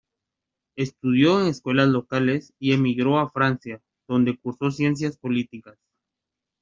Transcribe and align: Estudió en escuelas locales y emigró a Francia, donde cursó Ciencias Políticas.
Estudió 0.75 1.39
en 1.39 1.45
escuelas 1.45 1.87
locales 1.89 2.55
y 2.57 2.73
emigró 2.73 3.19
a 3.19 3.29
Francia, 3.29 3.83
donde 4.07 4.35
cursó 4.35 4.71
Ciencias 4.71 5.15
Políticas. 5.15 5.77